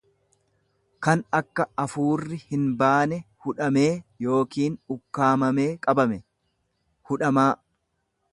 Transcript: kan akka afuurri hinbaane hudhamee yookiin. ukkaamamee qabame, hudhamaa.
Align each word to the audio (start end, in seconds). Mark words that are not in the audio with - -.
kan 1.07 1.19
akka 1.39 1.65
afuurri 1.83 2.39
hinbaane 2.53 3.19
hudhamee 3.45 3.87
yookiin. 4.29 4.81
ukkaamamee 4.97 5.69
qabame, 5.87 6.21
hudhamaa. 7.13 7.51